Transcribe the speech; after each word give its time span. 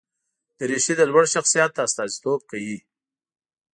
دریشي 0.57 0.93
د 0.97 1.01
لوړ 1.11 1.23
شخصیت 1.33 1.73
استازیتوب 1.85 2.39
کوي. 2.51 2.77